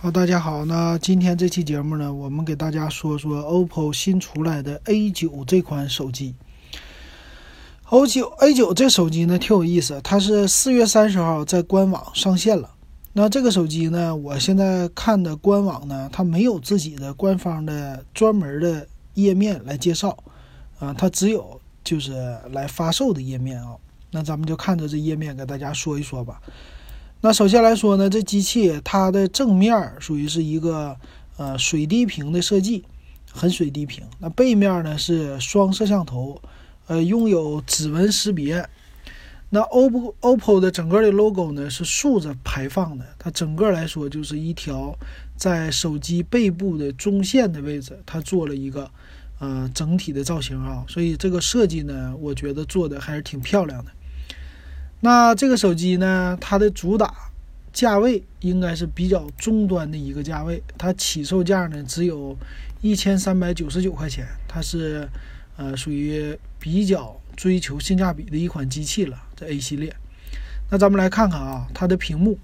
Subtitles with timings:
[0.00, 6.36] 好，大家好，那今天这期节目呢，我们给大家说说 OPPO 新出来的 A9 这款手机。
[7.88, 12.70] O9 A9 这手机呢挺有意思，它是四月三十号在官网上线了。
[13.12, 20.16] 那这个手机呢，我现在看的官网呢，它没有自己的官方的专门的页面来介绍，
[20.78, 23.74] 啊，它只有就是来发售的页面啊。
[24.12, 26.40] 那咱们就看着这页面给大家说一说吧。
[27.20, 30.96] 那首先来说呢，这机器它的正面属于是一个
[31.36, 32.84] 呃水滴屏的设计，
[33.32, 34.04] 很水滴屏。
[34.20, 36.40] 那背面呢是双摄像头，
[36.86, 38.64] 呃，拥有指纹识别。
[39.50, 44.96] 那 OPPO OPPO 的整个的 logo 呢是竖着排放的，它整个来说就是一条
[45.36, 48.88] 在手机背部的中线的位置，它做了一个
[49.40, 53.90] 呃整体的造型啊，所以这个设计呢，我觉得做的还是挺漂亮的。
[55.00, 57.14] 那这个手机呢，它的主打
[57.72, 62.36] 价位应该是比较中端的一个价位，它起售价呢只有
[62.80, 65.08] 一千三百九十九块钱，它是
[65.56, 69.16] 呃属于比较追求性价比的一款机器了。
[69.36, 69.94] 这 A 系列，
[70.68, 72.36] 那咱们来看看啊，它的屏幕。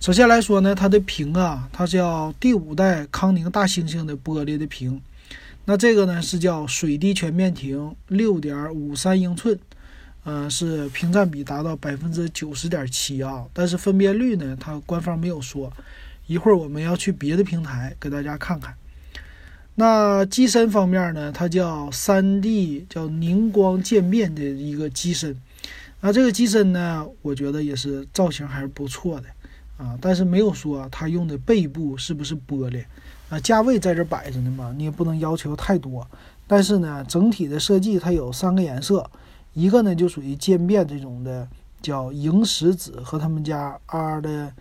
[0.00, 5.02] 首先来说呢，它的屏啊，它叫第五代康宁大猩猩的玻璃的屏，
[5.66, 9.58] 那这个呢是叫水滴全面屏，六点五三英寸。
[10.24, 15.72] 嗯，是屏占比达到百分之九十点七啊，但是分辨率呢，它官方没有说。
[16.26, 18.74] 一会儿我们要去别的平台给大家看看。
[19.74, 25.34] 那机身方面呢，它叫三 D 叫凝光渐变的一个机身。
[26.00, 29.28] 那这个机身呢，我觉得也是造型还是不错的
[29.78, 32.84] 啊，但是没有说它用的背部是不是玻璃
[33.30, 33.40] 啊。
[33.40, 36.06] 价位在这摆着呢嘛，你也不能要求太多。
[36.46, 39.10] 但是呢，整体的设计它有三个颜色。
[39.52, 41.48] 一个呢就属于渐变这种的，
[41.82, 44.52] 叫萤石紫和他们家 R 的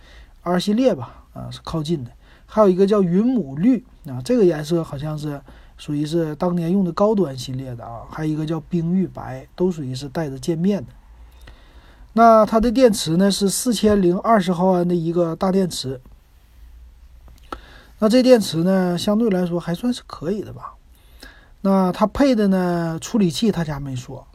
[0.41, 2.11] R 系列吧，啊是靠近的。
[2.45, 5.39] 还有一个叫云母绿啊，这个颜色好像是
[5.77, 8.01] 属于是当年用的高端系列的啊。
[8.09, 10.91] 还有一个叫冰玉白，都属于是带着渐变的。
[12.13, 16.01] 那它的电池呢是四千零二十毫安的一个大电池。
[17.99, 20.73] 那这电池呢相对来说还算是可以的吧。
[21.61, 24.25] 那它配的呢处理器他家没说。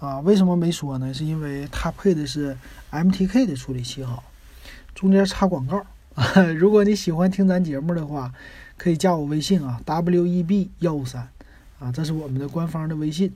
[0.00, 1.12] 啊，为什么没说呢？
[1.12, 2.56] 是因为它配的是
[2.90, 4.20] MTK 的处理器哈。
[4.94, 5.84] 中间插广告，
[6.56, 8.32] 如果你喜欢听咱节目的话，
[8.78, 11.28] 可以加我微信啊，WEB 幺五三
[11.78, 13.30] 啊，这是我们的官方的微信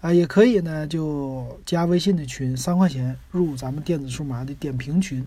[0.00, 5.24] 啊，也可以呢就加微信的群，三块钱入咱们电子数码的点评群。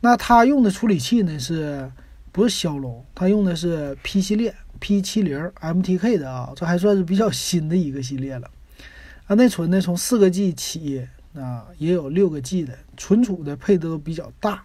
[0.00, 1.90] 那它用的处理器呢是
[2.30, 3.02] 不是骁龙？
[3.14, 8.50] 它用的是 P 系列 P 七零 MTK 的啊，这还算是比较新的一个系列了。
[9.26, 14.64] 啊，内存呢从四个 G 起，啊也有六个 G 的，存储的配的都比较大。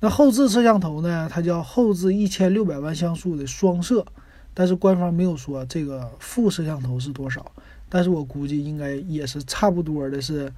[0.00, 4.04] 那后置摄像头呢，它叫后置一千六百万像素的双摄，
[4.52, 7.52] 但是官方没有说这个副摄像头是多少，
[7.88, 10.52] 但是我估计应该也是差不多的，是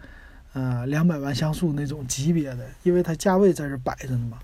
[0.55, 4.39] 呃两百万像素那种级别的，因为它价位在这摆着呢嘛。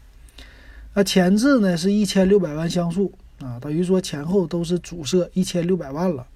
[0.95, 3.11] 那前置呢是一千六百万像素
[3.41, 6.27] 啊，等于说前后都是主摄一千六百万了。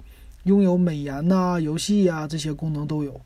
[0.47, 3.21] 拥有美颜呐、游戏呀这些功能都有，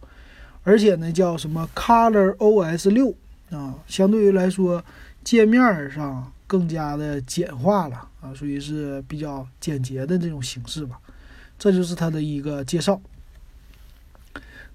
[0.65, 3.15] 而且呢叫什么 Color OS 六
[3.51, 4.83] 啊，相对于来说
[5.23, 10.99] 界面上更加的简化了啊，属于是比较简洁的这种形式吧。
[11.59, 12.99] 这就是它的一个介绍。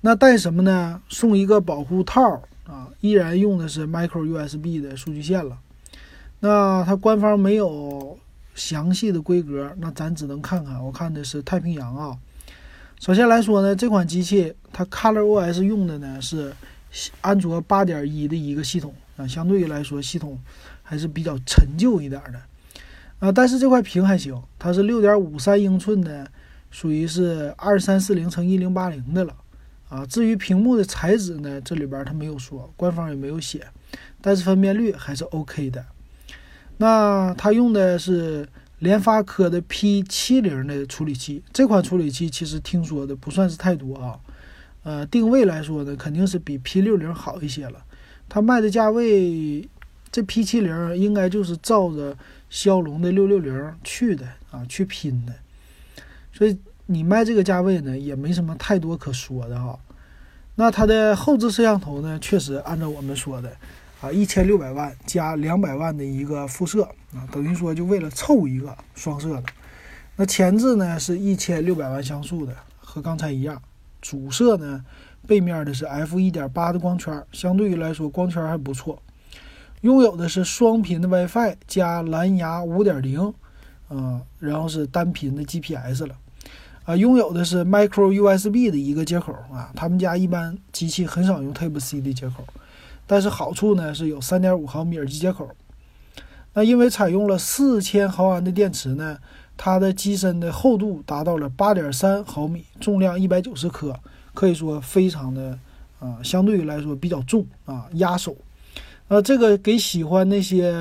[0.01, 1.01] 那带什么呢？
[1.09, 5.57] 送一个保护套啊，依然用的是 Micro USB 的数据线了。
[6.41, 8.19] 那它官方没有
[8.53, 10.84] 详细的规格，那咱只能看看。
[10.85, 12.16] 我看的是太平洋啊。
[13.05, 16.51] 首先来说呢，这款机器它 Color OS 用的呢是
[17.21, 20.39] 安卓八点一的一个系统啊，相对于来说系统
[20.81, 22.41] 还是比较陈旧一点的
[23.19, 23.31] 啊。
[23.31, 26.27] 但是这块屏还行，它是六点五三英寸的，
[26.71, 29.35] 属于是二三四零乘一零八零的了
[29.87, 30.03] 啊。
[30.07, 33.67] 至于屏幕的材质呢，这里边它没有说，官方也没有写，
[34.19, 35.85] 但是分辨率还是 OK 的。
[36.77, 38.49] 那它用的是。
[38.79, 44.19] 联发科的 P 七零的处理器，这款处理器其实听说的不算是太多啊。
[44.83, 47.83] 呃，定位来说呢，肯定是比 P 六零好一些了。
[48.27, 49.67] 它卖的价位，
[50.11, 52.16] 这 P 七零应该就是照着
[52.49, 55.33] 骁龙的六六零去的啊，去拼的。
[56.33, 59.79] 所以你卖这个价位呢，也没什么太多可说的哈。
[60.55, 63.55] 那它的后置摄像头呢，确实按照我们说的。
[64.05, 69.43] 啊，一千六百万加两百万的一个副摄啊，等于说就为了凑一个双摄的。
[70.16, 73.59] 那前置呢是一千六百万像素的，和刚才一样。
[74.02, 74.85] 主摄呢，
[75.25, 79.02] 背面的是 f 一点八的光圈，相对于来说光圈还不错。
[79.81, 83.34] 拥有的是双频的 WiFi 加蓝牙五点零，
[83.90, 86.16] 嗯，然后是单频的 GPS 了，
[86.84, 89.72] 啊，拥有的是 Micro USB 的一个接口啊。
[89.75, 92.46] 他们家一般机器很少用 Type C 的接口，
[93.07, 95.49] 但是好处呢是有三点五毫米耳机接口。
[96.53, 99.17] 那因为采用了四千毫安的电池呢，
[99.57, 103.93] 它的机身的厚度达到了八点三毫米，重量一百九十克，
[104.34, 105.59] 可以说非常的
[105.99, 108.35] 啊，相对于来说比较重啊，压手。
[109.09, 110.73] 呃，这个给喜欢那些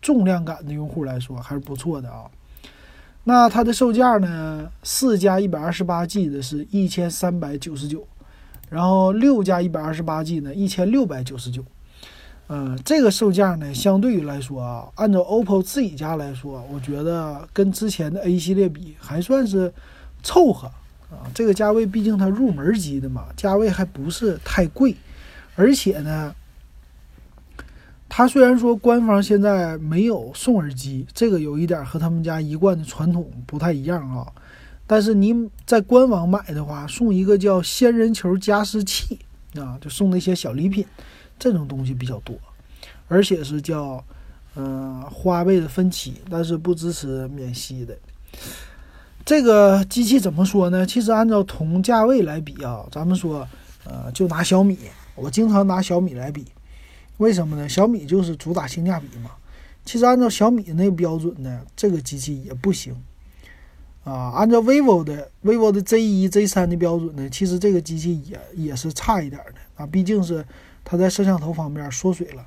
[0.00, 2.30] 重量感的用户来说还是不错的啊。
[3.24, 8.06] 那它的售价呢，四加一百二十八 G 的是一千三百九十九，
[8.68, 11.64] 然后六加一百二十八 G 呢，一千六百九十九。
[12.48, 19.72] 嗯，这个售价呢，相对于来说啊，按照 OPPO 自己家来说，我觉得跟之前的 A 系列比还算是
[20.22, 20.68] 凑合
[21.10, 21.26] 啊。
[21.34, 24.94] 这个价位毕竟它入门级的嘛，价位还不是太贵，
[25.56, 26.32] 而且呢，
[28.08, 34.24] 它虽然说官方现在没有送耳机，这个有一点和他们家一贯的传统不太一样啊。
[34.86, 35.34] 但是你
[35.66, 39.18] 在官网买的话，送一个叫仙人球加湿器
[39.56, 40.86] 啊，就送那些小礼品。
[41.38, 42.34] 这种东西比较多，
[43.08, 44.02] 而且是叫，
[44.54, 47.94] 嗯，花呗的分期，但是不支持免息的。
[49.22, 50.86] 这个机器怎么说呢？
[50.86, 53.46] 其实按照同价位来比啊，咱们说，
[53.84, 54.78] 呃，就拿小米，
[55.14, 56.46] 我经常拿小米来比，
[57.18, 57.68] 为什么呢？
[57.68, 59.32] 小米就是主打性价比嘛。
[59.84, 62.96] 其实按照小米那个标准呢，这个机器也不行。
[64.06, 70.42] 啊，按照 vivo 的 vivo 的 Z 一、Z 三的标准呢，其实这个机器也也是差一点的啊，毕竟是。
[70.88, 72.46] 它在摄像头方面缩水了，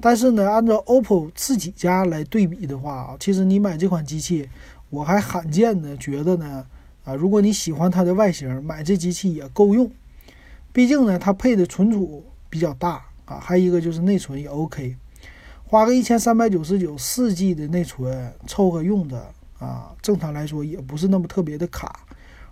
[0.00, 4.48] 但是呢，按照 OPPO 自己家来对比的话啊，其实你买这款机器，
[4.90, 6.66] 我还罕见的觉得呢，
[7.04, 9.88] 啊，如果你喜欢它的外形，买这机器也够用。
[10.72, 14.96] 毕竟呢，它配的存储比较大啊，还有一个就是内存也 OK，
[15.62, 19.32] 花个一千三百九十九，四 G 的内存凑合用的
[19.62, 22.00] 啊，正常来说也不是那么特别的卡，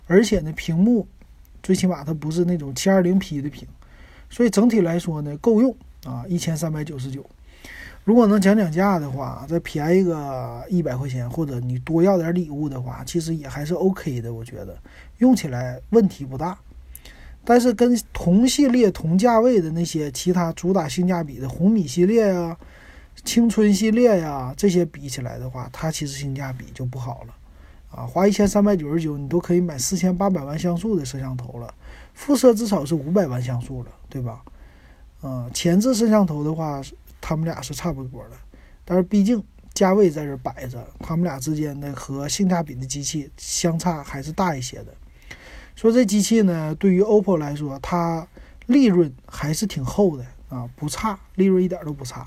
[0.07, 1.05] 而且呢，屏幕
[1.61, 3.67] 最起码它不是那种七二零 P 的屏。
[4.29, 5.75] 所以整体来说呢，够用
[6.05, 7.25] 啊，一千三百九十九。
[8.05, 14.33] 如果能讲讲价的话，再便宜个一百块钱，或者你多要点礼物的话，其实也还是 OK 的。
[14.33, 14.75] 我觉得
[15.17, 16.57] 用起来问题不大。
[17.43, 22.57] 但是跟同系列同价位的那些其他主打性价比的红米系列呀、
[23.23, 27.35] 青春系列呀这些比起来的话，它其实性价比就不好了。
[27.91, 31.73] 啊，花一千三百九十九，你都可以买四千八百万像素的摄像头了，
[32.13, 34.41] 副摄至少是五百万像素了，对吧？
[35.23, 36.81] 嗯，前置摄像头的话，
[37.19, 38.37] 他们俩是差不多的，
[38.85, 44.93] 但是毕竟价位在这摆着，他们俩之间的和性价比的机器相差还是大一些的。
[45.75, 48.25] 说这机器呢，对于 OPPO 来说，它
[48.67, 52.25] 利润还是挺厚的啊，不差，利润一点都不差。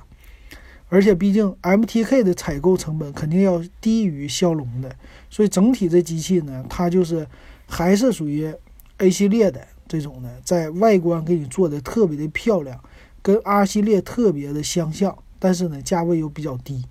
[0.88, 4.94] 而且毕竟 MTK 的采购成本肯定要低于骁龙的，
[5.28, 7.26] 所以整体这机器呢，它就是
[7.66, 8.54] 还是属于
[8.98, 12.78] A 系列的这种的，在外观给你做的特别的漂亮，
[13.22, 16.84] 跟 R 系列特别的相像，但是呢价位又比较低，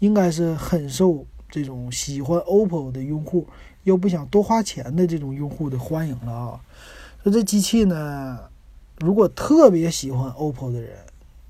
[0.00, 3.46] 应该是很受这种喜欢 OPPO 的用户
[3.84, 6.60] 又不想多花钱的这种用户的欢迎了啊。
[7.22, 8.38] 说这机器呢，
[8.98, 10.90] 如果特别喜欢 OPPO 的人，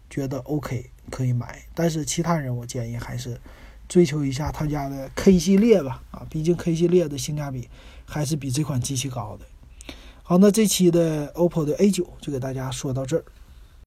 [0.09, 0.91] 觉得 OK。
[1.11, 3.41] 可以买，但是其他人我建议还是
[3.89, 7.69] 追求一下他家的 K 系列吧，啊，毕竟 K 系列的性价比
[8.05, 9.47] 还是比这款机器高的。
[10.23, 13.25] 好，那这期的 OPPO 的 A 九就给大家说到这儿。